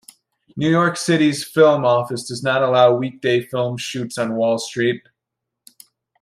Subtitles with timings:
[0.57, 5.03] New York City's film office does not allow weekday film shoots on Wall Street.